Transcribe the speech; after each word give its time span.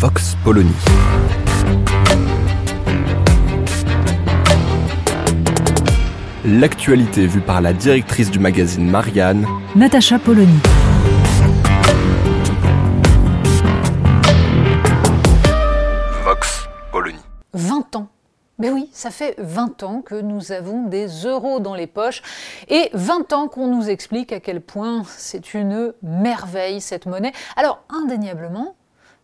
Vox 0.00 0.36
Polony. 0.44 0.70
L'actualité 6.44 7.26
vue 7.26 7.40
par 7.40 7.60
la 7.60 7.72
directrice 7.72 8.30
du 8.30 8.38
magazine 8.38 8.88
Marianne, 8.88 9.44
Natacha 9.74 10.20
Polony. 10.20 10.60
Vox 16.22 16.68
Polony. 16.92 17.18
20 17.54 17.96
ans. 17.96 18.08
Mais 18.60 18.70
oui, 18.70 18.88
ça 18.92 19.10
fait 19.10 19.34
20 19.38 19.82
ans 19.82 20.02
que 20.02 20.14
nous 20.14 20.52
avons 20.52 20.84
des 20.84 21.08
euros 21.24 21.58
dans 21.58 21.74
les 21.74 21.88
poches 21.88 22.22
et 22.68 22.88
20 22.92 23.32
ans 23.32 23.48
qu'on 23.48 23.66
nous 23.66 23.90
explique 23.90 24.32
à 24.32 24.38
quel 24.38 24.60
point 24.60 25.02
c'est 25.08 25.54
une 25.54 25.92
merveille 26.04 26.80
cette 26.80 27.06
monnaie. 27.06 27.32
Alors 27.56 27.82
indéniablement, 27.88 28.76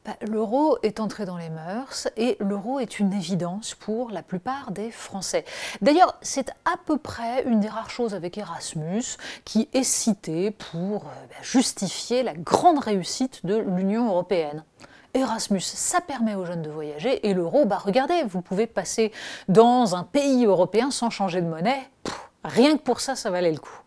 bah, 0.05 0.17
l'euro 0.21 0.77
est 0.83 1.01
entré 1.01 1.25
dans 1.25 1.39
les 1.39 1.49
mœurs 1.49 2.09
et 2.19 2.37
l'euro 2.39 2.79
est 2.79 2.99
une 2.99 3.15
évidence 3.15 3.75
pour 3.75 4.11
la 4.11 4.23
plupart 4.23 4.71
des 4.71 4.91
Français. 4.91 5.47
D'ailleurs, 5.81 6.19
c'est 6.21 6.51
à 6.67 6.77
peu 6.85 6.99
près 6.99 7.45
une 7.45 7.61
des 7.61 7.69
rares 7.69 7.89
choses 7.89 8.15
avec 8.15 8.37
Erasmus 8.37 9.03
qui 9.47 9.71
est 9.73 9.83
cité 9.83 10.51
pour 10.51 11.05
euh, 11.05 11.27
bah, 11.31 11.37
justifier 11.41 12.23
la 12.23 12.35
grande 12.35 12.81
réussite 12.81 13.47
de 13.47 13.57
l'Union 13.57 14.09
européenne. 14.09 14.65
Erasmus, 15.15 15.61
ça 15.61 16.03
permet 16.03 16.35
aux 16.35 16.45
jeunes 16.45 16.63
de 16.63 16.71
voyager 16.71 17.27
et 17.27 17.33
l'euro, 17.33 17.65
bah 17.65 17.79
regardez, 17.83 18.25
vous 18.25 18.43
pouvez 18.43 18.67
passer 18.67 19.11
dans 19.49 19.95
un 19.95 20.03
pays 20.03 20.45
européen 20.45 20.91
sans 20.91 21.09
changer 21.09 21.41
de 21.41 21.47
monnaie. 21.47 21.89
Rien 22.45 22.77
que 22.77 22.83
pour 22.83 23.01
ça, 23.01 23.15
ça 23.15 23.31
valait 23.31 23.53
le 23.53 23.59
coup. 23.59 23.81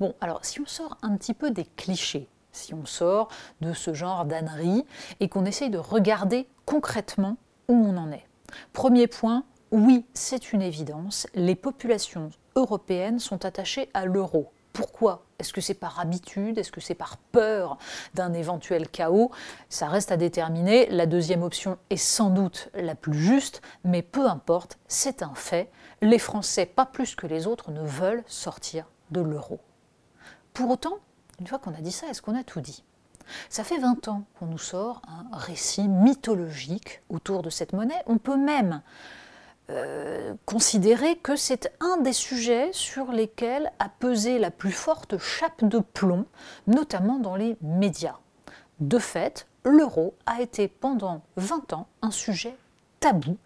Bon, 0.00 0.14
alors 0.20 0.44
si 0.44 0.60
on 0.60 0.66
sort 0.66 0.96
un 1.02 1.16
petit 1.16 1.34
peu 1.34 1.50
des 1.50 1.66
clichés, 1.76 2.28
si 2.54 2.74
on 2.74 2.86
sort 2.86 3.28
de 3.60 3.72
ce 3.72 3.94
genre 3.94 4.24
d'ânerie 4.24 4.84
et 5.20 5.28
qu'on 5.28 5.44
essaye 5.44 5.70
de 5.70 5.78
regarder 5.78 6.48
concrètement 6.66 7.36
où 7.68 7.74
on 7.74 7.96
en 7.96 8.10
est. 8.12 8.26
Premier 8.72 9.06
point, 9.06 9.44
oui, 9.70 10.06
c'est 10.14 10.52
une 10.52 10.62
évidence, 10.62 11.26
les 11.34 11.56
populations 11.56 12.30
européennes 12.56 13.18
sont 13.18 13.44
attachées 13.44 13.90
à 13.94 14.06
l'euro. 14.06 14.52
Pourquoi? 14.72 15.24
Est-ce 15.38 15.52
que 15.52 15.60
c'est 15.60 15.74
par 15.74 16.00
habitude? 16.00 16.58
Est-ce 16.58 16.72
que 16.72 16.80
c'est 16.80 16.94
par 16.94 17.16
peur 17.16 17.78
d'un 18.14 18.32
éventuel 18.32 18.88
chaos? 18.88 19.30
Ça 19.68 19.86
reste 19.86 20.10
à 20.10 20.16
déterminer. 20.16 20.86
La 20.90 21.06
deuxième 21.06 21.44
option 21.44 21.78
est 21.90 21.96
sans 21.96 22.30
doute 22.30 22.70
la 22.74 22.96
plus 22.96 23.18
juste, 23.18 23.62
mais 23.84 24.02
peu 24.02 24.26
importe, 24.26 24.78
c'est 24.88 25.22
un 25.22 25.34
fait. 25.34 25.70
Les 26.02 26.18
Français, 26.18 26.66
pas 26.66 26.86
plus 26.86 27.14
que 27.14 27.28
les 27.28 27.46
autres, 27.46 27.70
ne 27.70 27.82
veulent 27.82 28.24
sortir 28.26 28.86
de 29.12 29.20
l'euro. 29.20 29.60
Pour 30.52 30.70
autant, 30.70 30.98
une 31.40 31.46
fois 31.46 31.58
qu'on 31.58 31.74
a 31.74 31.80
dit 31.80 31.92
ça, 31.92 32.06
est-ce 32.08 32.22
qu'on 32.22 32.38
a 32.38 32.44
tout 32.44 32.60
dit? 32.60 32.84
Ça 33.48 33.64
fait 33.64 33.78
20 33.78 34.08
ans 34.08 34.24
qu'on 34.38 34.46
nous 34.46 34.58
sort 34.58 35.00
un 35.08 35.36
récit 35.36 35.88
mythologique 35.88 37.02
autour 37.08 37.42
de 37.42 37.50
cette 37.50 37.72
monnaie. 37.72 38.02
On 38.06 38.18
peut 38.18 38.36
même 38.36 38.82
euh, 39.70 40.34
considérer 40.44 41.16
que 41.16 41.36
c'est 41.36 41.72
un 41.80 41.96
des 41.98 42.12
sujets 42.12 42.70
sur 42.72 43.12
lesquels 43.12 43.72
a 43.78 43.88
pesé 43.88 44.38
la 44.38 44.50
plus 44.50 44.72
forte 44.72 45.16
chape 45.18 45.64
de 45.64 45.78
plomb, 45.78 46.26
notamment 46.66 47.18
dans 47.18 47.36
les 47.36 47.56
médias. 47.62 48.18
De 48.80 48.98
fait, 48.98 49.46
l'euro 49.64 50.14
a 50.26 50.42
été 50.42 50.68
pendant 50.68 51.22
20 51.36 51.72
ans 51.72 51.86
un 52.02 52.10
sujet 52.10 52.56
tabou 53.04 53.36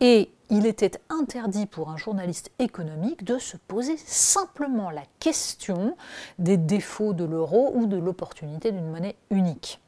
et 0.00 0.32
il 0.50 0.66
était 0.66 1.00
interdit 1.08 1.66
pour 1.66 1.88
un 1.88 1.96
journaliste 1.96 2.50
économique 2.58 3.22
de 3.22 3.38
se 3.38 3.56
poser 3.56 3.96
simplement 3.96 4.90
la 4.90 5.04
question 5.20 5.96
des 6.40 6.56
défauts 6.56 7.12
de 7.12 7.22
l'euro 7.22 7.70
ou 7.76 7.86
de 7.86 7.96
l'opportunité 7.96 8.72
d'une 8.72 8.90
monnaie 8.90 9.14
unique. 9.30 9.80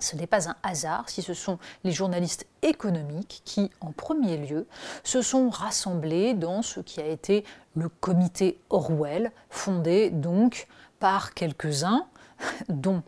Ce 0.00 0.16
n'est 0.16 0.26
pas 0.26 0.48
un 0.48 0.56
hasard 0.62 1.10
si 1.10 1.20
ce 1.20 1.34
sont 1.34 1.58
les 1.84 1.92
journalistes 1.92 2.46
économiques 2.62 3.42
qui, 3.44 3.70
en 3.82 3.92
premier 3.92 4.38
lieu, 4.38 4.66
se 5.04 5.20
sont 5.20 5.50
rassemblés 5.50 6.32
dans 6.32 6.62
ce 6.62 6.80
qui 6.80 7.02
a 7.02 7.06
été 7.06 7.44
le 7.76 7.90
comité 7.90 8.58
Orwell, 8.70 9.30
fondé 9.50 10.08
donc 10.08 10.68
par 11.00 11.34
quelques-uns, 11.34 12.06
dont 12.70 13.02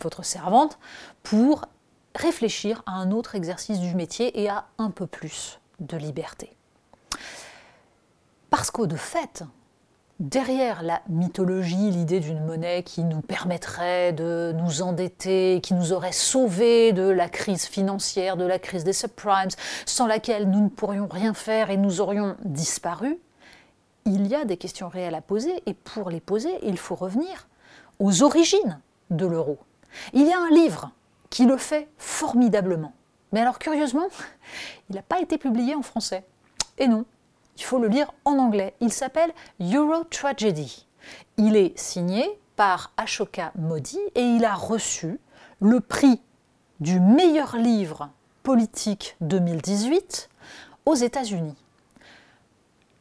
votre 0.00 0.24
servante, 0.24 0.80
pour 1.22 1.68
réfléchir 2.14 2.82
à 2.86 2.92
un 2.92 3.10
autre 3.10 3.34
exercice 3.34 3.80
du 3.80 3.94
métier 3.94 4.40
et 4.40 4.48
à 4.48 4.66
un 4.78 4.90
peu 4.90 5.06
plus 5.06 5.60
de 5.80 5.96
liberté. 5.96 6.56
Parce 8.50 8.70
qu'au 8.70 8.86
de 8.86 8.96
fait, 8.96 9.44
derrière 10.20 10.82
la 10.82 11.00
mythologie, 11.08 11.90
l'idée 11.90 12.20
d'une 12.20 12.44
monnaie 12.44 12.82
qui 12.82 13.04
nous 13.04 13.20
permettrait 13.20 14.12
de 14.12 14.52
nous 14.56 14.82
endetter, 14.82 15.60
qui 15.62 15.74
nous 15.74 15.92
aurait 15.92 16.12
sauvés 16.12 16.92
de 16.92 17.08
la 17.08 17.28
crise 17.28 17.66
financière, 17.66 18.36
de 18.36 18.44
la 18.44 18.58
crise 18.58 18.84
des 18.84 18.92
subprimes, 18.92 19.50
sans 19.86 20.06
laquelle 20.06 20.50
nous 20.50 20.62
ne 20.62 20.68
pourrions 20.68 21.08
rien 21.08 21.34
faire 21.34 21.70
et 21.70 21.76
nous 21.76 22.00
aurions 22.00 22.36
disparu, 22.44 23.18
il 24.06 24.26
y 24.26 24.34
a 24.34 24.44
des 24.44 24.56
questions 24.56 24.88
réelles 24.88 25.14
à 25.14 25.20
poser 25.20 25.62
et 25.66 25.74
pour 25.74 26.10
les 26.10 26.20
poser, 26.20 26.50
il 26.62 26.78
faut 26.78 26.94
revenir 26.94 27.46
aux 27.98 28.22
origines 28.22 28.80
de 29.10 29.26
l'euro. 29.26 29.58
Il 30.14 30.26
y 30.26 30.32
a 30.32 30.40
un 30.40 30.50
livre 30.50 30.90
qui 31.30 31.46
le 31.46 31.56
fait 31.56 31.88
formidablement. 31.98 32.92
Mais 33.32 33.40
alors 33.40 33.58
curieusement, 33.58 34.08
il 34.90 34.96
n'a 34.96 35.02
pas 35.02 35.20
été 35.20 35.38
publié 35.38 35.74
en 35.74 35.82
français. 35.82 36.24
Et 36.78 36.88
non, 36.88 37.04
il 37.56 37.64
faut 37.64 37.78
le 37.78 37.88
lire 37.88 38.12
en 38.24 38.38
anglais. 38.38 38.74
Il 38.80 38.92
s'appelle 38.92 39.32
Euro 39.60 40.04
Tragedy. 40.04 40.86
Il 41.36 41.56
est 41.56 41.78
signé 41.78 42.24
par 42.56 42.92
Ashoka 42.96 43.52
Modi 43.56 43.98
et 44.14 44.22
il 44.22 44.44
a 44.44 44.54
reçu 44.54 45.18
le 45.60 45.80
prix 45.80 46.20
du 46.80 47.00
meilleur 47.00 47.56
livre 47.56 48.10
politique 48.42 49.16
2018 49.20 50.28
aux 50.86 50.94
États-Unis. 50.94 51.56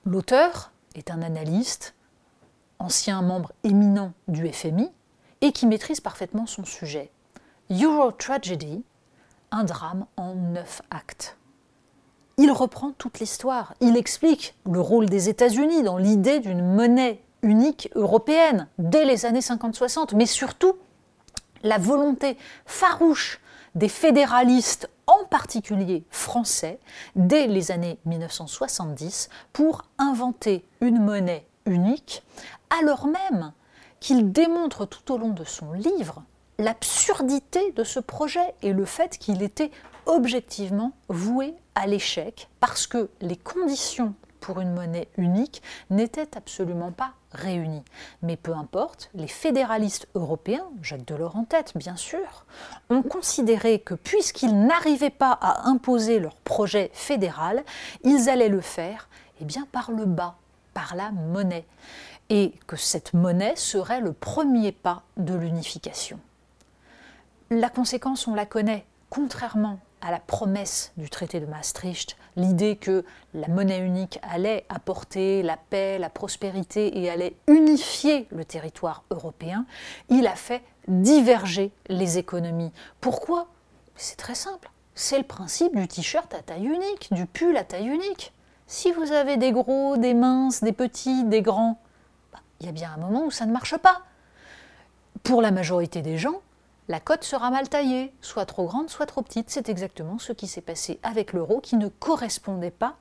L'auteur 0.05 0.71
est 0.95 1.11
un 1.11 1.21
analyste, 1.21 1.93
ancien 2.79 3.21
membre 3.21 3.51
éminent 3.63 4.13
du 4.27 4.51
FMI 4.51 4.89
et 5.41 5.51
qui 5.51 5.67
maîtrise 5.67 6.01
parfaitement 6.01 6.47
son 6.47 6.65
sujet. 6.65 7.11
Euro 7.69 8.11
Tragedy, 8.13 8.81
un 9.51 9.65
drame 9.65 10.05
en 10.15 10.35
neuf 10.35 10.81
actes. 10.89 11.37
Il 12.37 12.49
reprend 12.51 12.93
toute 12.93 13.19
l'histoire. 13.19 13.73
Il 13.81 13.97
explique 13.97 14.55
le 14.65 14.79
rôle 14.79 15.07
des 15.07 15.27
États-Unis 15.27 15.83
dans 15.83 15.97
l'idée 15.97 16.39
d'une 16.39 16.63
monnaie 16.63 17.21
unique 17.41 17.89
européenne 17.95 18.69
dès 18.77 19.03
les 19.03 19.25
années 19.25 19.41
50-60, 19.41 20.15
mais 20.15 20.25
surtout 20.25 20.77
la 21.63 21.77
volonté 21.77 22.37
farouche 22.65 23.41
des 23.75 23.89
fédéralistes, 23.89 24.89
en 25.05 25.25
particulier 25.25 26.05
français, 26.09 26.79
dès 27.17 27.47
les 27.47 27.71
années 27.71 27.99
1970, 28.05 29.27
pour 29.51 29.83
inventer 29.97 30.63
une 30.79 31.03
monnaie 31.03 31.45
unique, 31.65 32.23
alors 32.79 33.07
même 33.07 33.51
qu'il 33.99 34.31
démontre 34.31 34.85
tout 34.85 35.11
au 35.11 35.17
long 35.17 35.31
de 35.31 35.43
son 35.43 35.73
livre 35.73 36.23
l'absurdité 36.59 37.71
de 37.73 37.83
ce 37.83 37.99
projet 37.99 38.55
et 38.61 38.73
le 38.73 38.85
fait 38.85 39.17
qu'il 39.17 39.43
était 39.43 39.71
objectivement 40.05 40.93
voué 41.09 41.53
à 41.75 41.87
l'échec 41.87 42.49
parce 42.59 42.87
que 42.87 43.09
les 43.21 43.35
conditions 43.35 44.13
pour 44.39 44.61
une 44.61 44.73
monnaie 44.73 45.09
unique 45.17 45.61
n'étaient 45.89 46.37
absolument 46.37 46.91
pas 46.91 47.11
réunies. 47.31 47.83
Mais 48.21 48.37
peu 48.37 48.53
importe, 48.53 49.09
les 49.13 49.27
fédéralistes 49.27 50.07
européens, 50.15 50.65
Jacques 50.81 51.05
Delors 51.05 51.35
en 51.35 51.43
tête 51.43 51.73
bien 51.75 51.95
sûr, 51.95 52.45
ont 52.89 53.01
considéré 53.01 53.79
que 53.79 53.93
puisqu'ils 53.93 54.57
n'arrivaient 54.65 55.09
pas 55.09 55.37
à 55.41 55.67
imposer 55.67 56.19
leur 56.19 56.35
projet 56.35 56.91
fédéral, 56.93 57.63
ils 58.03 58.29
allaient 58.29 58.47
le 58.47 58.61
faire 58.61 59.09
eh 59.41 59.45
bien, 59.45 59.67
par 59.71 59.91
le 59.91 60.05
bas, 60.05 60.35
par 60.73 60.95
la 60.95 61.11
monnaie, 61.11 61.65
et 62.29 62.53
que 62.65 62.75
cette 62.75 63.13
monnaie 63.13 63.55
serait 63.55 64.01
le 64.01 64.13
premier 64.13 64.71
pas 64.71 65.03
de 65.17 65.35
l'unification. 65.35 66.19
La 67.49 67.69
conséquence, 67.69 68.27
on 68.27 68.35
la 68.35 68.45
connaît. 68.45 68.85
Contrairement 69.09 69.79
à 70.01 70.11
la 70.11 70.19
promesse 70.19 70.91
du 70.97 71.09
traité 71.09 71.39
de 71.39 71.45
Maastricht, 71.45 72.17
l'idée 72.35 72.75
que 72.75 73.05
la 73.33 73.47
monnaie 73.47 73.79
unique 73.79 74.19
allait 74.21 74.65
apporter 74.67 75.43
la 75.43 75.55
paix, 75.55 75.97
la 75.97 76.09
prospérité 76.09 76.99
et 76.99 77.09
allait 77.09 77.37
unifier 77.47 78.27
le 78.31 78.43
territoire 78.43 79.03
européen, 79.11 79.65
il 80.09 80.27
a 80.27 80.35
fait 80.35 80.61
diverger 80.89 81.71
les 81.87 82.17
économies. 82.17 82.73
Pourquoi? 82.99 83.47
C'est 83.95 84.17
très 84.17 84.35
simple. 84.35 84.69
C'est 84.93 85.17
le 85.17 85.23
principe 85.23 85.73
du 85.73 85.87
t-shirt 85.87 86.33
à 86.33 86.41
taille 86.41 86.65
unique, 86.65 87.07
du 87.11 87.25
pull 87.25 87.55
à 87.55 87.63
taille 87.63 87.87
unique. 87.87 88.33
Si 88.67 88.91
vous 88.91 89.13
avez 89.13 89.37
des 89.37 89.53
gros, 89.53 89.95
des 89.95 90.13
minces, 90.13 90.63
des 90.63 90.73
petits, 90.73 91.23
des 91.23 91.41
grands, 91.41 91.79
bah, 92.33 92.39
il 92.59 92.65
y 92.65 92.69
a 92.69 92.73
bien 92.73 92.91
un 92.93 92.99
moment 92.99 93.23
où 93.23 93.31
ça 93.31 93.45
ne 93.45 93.53
marche 93.53 93.77
pas. 93.77 94.01
Pour 95.23 95.41
la 95.41 95.51
majorité 95.51 96.01
des 96.01 96.17
gens, 96.17 96.41
la 96.87 96.99
cote 96.99 97.23
sera 97.23 97.51
mal 97.51 97.67
taillée, 97.67 98.13
soit 98.21 98.45
trop 98.45 98.65
grande, 98.65 98.89
soit 98.89 99.05
trop 99.05 99.21
petite. 99.21 99.49
C'est 99.49 99.69
exactement 99.69 100.19
ce 100.19 100.31
qui 100.31 100.47
s'est 100.47 100.61
passé 100.61 100.99
avec 101.03 101.33
l'euro 101.33 101.59
qui 101.59 101.75
ne 101.75 101.89
correspondait 101.89 102.71
pas 102.71 102.95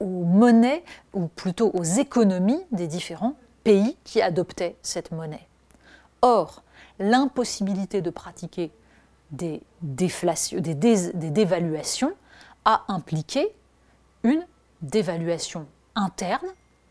aux 0.00 0.24
monnaies, 0.24 0.84
ou 1.12 1.28
plutôt 1.28 1.70
aux 1.72 1.84
économies 1.84 2.60
des 2.72 2.86
différents 2.86 3.36
pays 3.62 3.96
qui 4.04 4.20
adoptaient 4.20 4.76
cette 4.82 5.12
monnaie. 5.12 5.46
Or, 6.20 6.62
l'impossibilité 6.98 8.02
de 8.02 8.10
pratiquer 8.10 8.70
des, 9.30 9.62
dévaluations 9.82 12.12
a 12.64 12.84
impliqué 12.88 13.54
une 14.22 14.44
dévaluation 14.82 15.66
interne, 15.94 16.48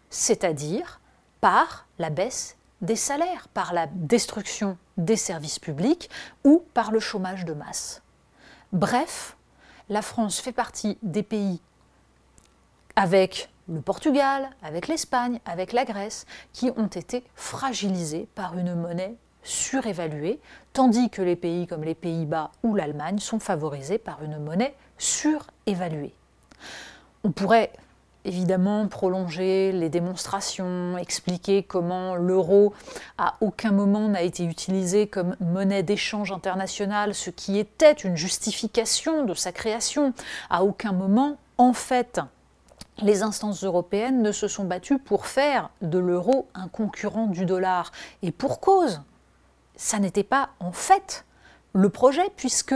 c'est-à-dire 0.10 1.00
par 1.42 1.88
la 2.00 2.10
baisse 2.10 2.58
des 2.84 2.96
salaires, 2.96 3.48
par 3.48 3.74
la 3.74 3.88
destruction 3.88 4.78
des 4.98 5.16
services 5.16 5.58
publics 5.58 6.10
ou 6.44 6.64
par 6.74 6.92
le 6.92 7.00
chômage 7.00 7.46
de 7.46 7.54
masse. 7.54 8.04
Bref, 8.72 9.36
la 9.90 10.02
France 10.02 10.40
fait 10.40 10.52
partie 10.52 10.98
des 11.02 11.24
pays 11.24 11.62
avec 12.96 13.50
le 13.68 13.82
Portugal, 13.82 14.50
avec 14.62 14.88
l'Espagne, 14.88 15.40
avec 15.46 15.72
la 15.74 15.86
Grèce, 15.86 16.26
qui 16.52 16.72
ont 16.76 16.88
été 16.88 17.24
fragilisés 17.36 18.28
par 18.36 18.58
une 18.58 18.76
monnaie 18.76 19.16
surévaluée, 19.44 20.40
tandis 20.74 21.10
que 21.10 21.22
les 21.22 21.36
pays 21.36 21.68
comme 21.68 21.84
les 21.84 21.96
Pays-Bas 21.96 22.52
ou 22.64 22.76
l'Allemagne 22.76 23.20
sont 23.20 23.40
favorisés 23.40 23.98
par 23.98 24.24
une 24.24 24.38
monnaie 24.38 24.76
surévaluée. 24.98 26.14
On 27.24 27.32
pourrait 27.32 27.72
évidemment 28.26 28.88
prolonger 28.88 29.72
les 29.72 29.90
démonstrations, 29.90 30.98
expliquer 30.98 31.64
comment 31.64 32.16
l'euro 32.16 32.74
à 33.18 33.36
aucun 33.42 33.72
moment 33.72 34.08
n'a 34.08 34.22
été 34.22 34.46
utilisé 34.46 35.08
comme 35.08 35.36
monnaie 35.40 35.84
d'échange 35.84 36.32
internationale, 36.32 37.14
ce 37.14 37.30
qui 37.30 37.60
était 37.60 37.92
une 37.92 38.16
justification 38.16 39.26
de 39.26 39.34
sa 39.34 39.52
création. 39.52 40.14
À 40.50 40.64
aucun 40.64 40.94
moment, 40.94 41.38
en 41.58 41.74
fait, 41.74 42.20
les 43.00 43.24
instances 43.24 43.64
européennes 43.64 44.22
ne 44.22 44.32
se 44.32 44.48
sont 44.48 44.66
battues 44.66 45.00
pour 45.00 45.26
faire 45.26 45.70
de 45.82 45.98
l'euro 45.98 46.48
un 46.54 46.68
concurrent 46.68 47.28
du 47.28 47.46
dollar. 47.46 47.92
Et 48.22 48.32
pour 48.32 48.60
cause, 48.60 49.02
ça 49.76 50.00
n'était 50.00 50.24
pas 50.24 50.50
en 50.60 50.72
fait 50.72 51.26
le 51.74 51.90
projet, 51.90 52.30
puisque 52.38 52.76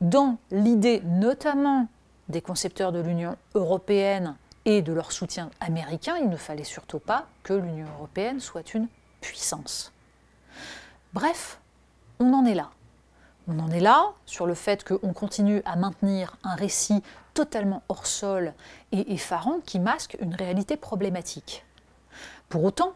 dans 0.00 0.36
l'idée 0.50 1.02
notamment 1.04 1.88
des 2.28 2.42
concepteurs 2.42 2.92
de 2.92 3.00
l'Union 3.00 3.36
européenne 3.54 4.36
et 4.64 4.82
de 4.82 4.92
leur 4.92 5.12
soutien 5.12 5.50
américain, 5.60 6.16
il 6.20 6.28
ne 6.28 6.36
fallait 6.36 6.64
surtout 6.64 6.98
pas 6.98 7.26
que 7.42 7.52
l'Union 7.52 7.86
européenne 7.98 8.40
soit 8.40 8.74
une 8.74 8.88
puissance. 9.20 9.92
Bref, 11.12 11.60
on 12.18 12.32
en 12.32 12.44
est 12.44 12.54
là. 12.54 12.70
On 13.46 13.58
en 13.58 13.70
est 13.70 13.80
là 13.80 14.12
sur 14.24 14.46
le 14.46 14.54
fait 14.54 14.84
qu'on 14.84 15.12
continue 15.12 15.60
à 15.66 15.76
maintenir 15.76 16.36
un 16.44 16.54
récit 16.54 17.02
totalement 17.34 17.82
hors 17.88 18.06
sol 18.06 18.54
et 18.92 19.12
effarant 19.12 19.58
qui 19.66 19.78
masque 19.78 20.16
une 20.20 20.34
réalité 20.34 20.76
problématique. 20.76 21.64
Pour 22.48 22.64
autant, 22.64 22.94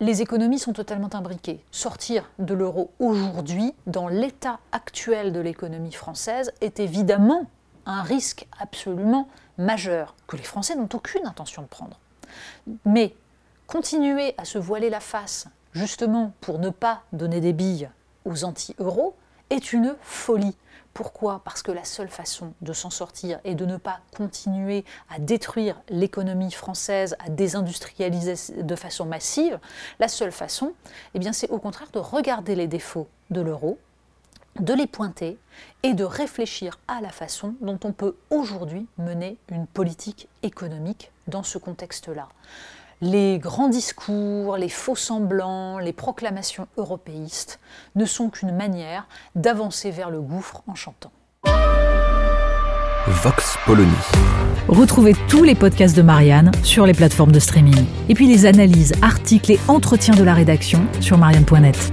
les 0.00 0.22
économies 0.22 0.58
sont 0.58 0.72
totalement 0.72 1.14
imbriquées. 1.14 1.64
Sortir 1.70 2.28
de 2.38 2.52
l'euro 2.52 2.90
aujourd'hui, 2.98 3.74
dans 3.86 4.08
l'état 4.08 4.58
actuel 4.72 5.32
de 5.32 5.40
l'économie 5.40 5.92
française, 5.92 6.52
est 6.60 6.80
évidemment 6.80 7.46
un 7.86 8.02
risque 8.02 8.46
absolument 8.60 9.28
majeur 9.58 10.14
que 10.26 10.36
les 10.36 10.42
Français 10.42 10.74
n'ont 10.74 10.88
aucune 10.92 11.26
intention 11.26 11.62
de 11.62 11.68
prendre. 11.68 11.98
Mais 12.84 13.14
continuer 13.66 14.34
à 14.38 14.44
se 14.44 14.58
voiler 14.58 14.90
la 14.90 15.00
face, 15.00 15.46
justement 15.72 16.32
pour 16.40 16.58
ne 16.58 16.70
pas 16.70 17.02
donner 17.12 17.40
des 17.40 17.52
billes 17.52 17.88
aux 18.24 18.44
anti-euros, 18.44 19.14
est 19.50 19.72
une 19.72 19.94
folie. 20.02 20.56
Pourquoi? 20.92 21.42
Parce 21.44 21.62
que 21.62 21.72
la 21.72 21.84
seule 21.84 22.08
façon 22.08 22.54
de 22.62 22.72
s'en 22.72 22.88
sortir 22.88 23.38
est 23.44 23.54
de 23.54 23.66
ne 23.66 23.76
pas 23.76 24.00
continuer 24.16 24.84
à 25.10 25.18
détruire 25.18 25.80
l'économie 25.90 26.50
française, 26.50 27.16
à 27.18 27.28
désindustrialiser 27.28 28.62
de 28.62 28.76
façon 28.76 29.04
massive. 29.04 29.58
La 30.00 30.08
seule 30.08 30.32
façon, 30.32 30.72
eh 31.12 31.18
bien, 31.18 31.34
c'est 31.34 31.50
au 31.50 31.58
contraire 31.58 31.90
de 31.92 31.98
regarder 31.98 32.54
les 32.54 32.66
défauts 32.66 33.08
de 33.30 33.42
l'euro, 33.42 33.78
de 34.62 34.74
les 34.74 34.86
pointer 34.86 35.38
et 35.82 35.94
de 35.94 36.04
réfléchir 36.04 36.78
à 36.88 37.00
la 37.00 37.10
façon 37.10 37.54
dont 37.60 37.78
on 37.84 37.92
peut 37.92 38.16
aujourd'hui 38.30 38.86
mener 38.98 39.38
une 39.50 39.66
politique 39.66 40.28
économique 40.42 41.12
dans 41.28 41.42
ce 41.42 41.58
contexte-là. 41.58 42.28
Les 43.02 43.38
grands 43.38 43.68
discours, 43.68 44.56
les 44.56 44.70
faux 44.70 44.96
semblants, 44.96 45.78
les 45.78 45.92
proclamations 45.92 46.66
européistes 46.78 47.60
ne 47.94 48.06
sont 48.06 48.30
qu'une 48.30 48.56
manière 48.56 49.06
d'avancer 49.34 49.90
vers 49.90 50.08
le 50.08 50.22
gouffre 50.22 50.62
en 50.66 50.74
chantant. 50.74 51.12
Vox 53.06 53.56
Polony. 53.66 53.92
Retrouvez 54.68 55.14
tous 55.28 55.44
les 55.44 55.54
podcasts 55.54 55.96
de 55.96 56.02
Marianne 56.02 56.50
sur 56.64 56.86
les 56.86 56.94
plateformes 56.94 57.30
de 57.30 57.38
streaming. 57.38 57.84
Et 58.08 58.14
puis 58.14 58.26
les 58.26 58.46
analyses, 58.46 58.94
articles 59.00 59.52
et 59.52 59.60
entretiens 59.68 60.14
de 60.14 60.24
la 60.24 60.34
rédaction 60.34 60.84
sur 61.00 61.16
marianne.net. 61.16 61.92